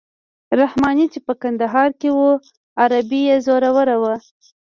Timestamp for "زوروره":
3.45-3.95